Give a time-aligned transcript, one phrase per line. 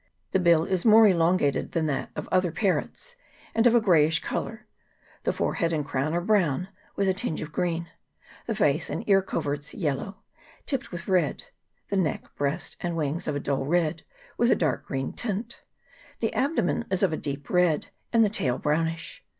[0.31, 3.15] The bill is more elongated than that of other parrots,
[3.53, 4.65] and of a greyish colour;
[5.25, 7.87] the forehead and crown are brown, with a tinge of green;
[8.47, 10.17] the face and ear coverts yellow,
[10.65, 11.43] tipped with red;
[11.89, 14.01] the neck, breast, and wings of a dull red,
[14.39, 15.61] with a dark green tint;
[16.19, 19.23] the abdomen is of a deep red, and the tail brownish.